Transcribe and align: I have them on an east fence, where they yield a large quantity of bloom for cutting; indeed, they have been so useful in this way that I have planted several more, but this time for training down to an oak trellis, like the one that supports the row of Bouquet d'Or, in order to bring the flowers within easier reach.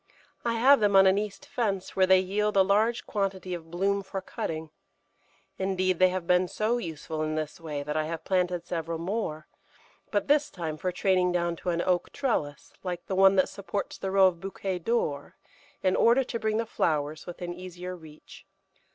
I 0.43 0.53
have 0.55 0.79
them 0.79 0.95
on 0.95 1.05
an 1.05 1.19
east 1.19 1.45
fence, 1.45 1.95
where 1.95 2.07
they 2.07 2.17
yield 2.19 2.57
a 2.57 2.63
large 2.63 3.05
quantity 3.05 3.53
of 3.53 3.69
bloom 3.69 4.01
for 4.01 4.19
cutting; 4.19 4.71
indeed, 5.59 5.99
they 5.99 6.09
have 6.09 6.25
been 6.25 6.47
so 6.47 6.79
useful 6.79 7.21
in 7.21 7.35
this 7.35 7.61
way 7.61 7.83
that 7.83 7.95
I 7.95 8.05
have 8.05 8.23
planted 8.23 8.65
several 8.65 8.97
more, 8.97 9.45
but 10.09 10.27
this 10.27 10.49
time 10.49 10.77
for 10.77 10.91
training 10.91 11.33
down 11.33 11.55
to 11.57 11.69
an 11.69 11.83
oak 11.83 12.11
trellis, 12.11 12.73
like 12.81 13.05
the 13.05 13.13
one 13.15 13.35
that 13.35 13.47
supports 13.47 13.99
the 13.99 14.09
row 14.09 14.25
of 14.25 14.39
Bouquet 14.39 14.79
d'Or, 14.79 15.35
in 15.83 15.95
order 15.95 16.23
to 16.23 16.39
bring 16.39 16.57
the 16.57 16.65
flowers 16.65 17.27
within 17.27 17.53
easier 17.53 17.95
reach. 17.95 18.47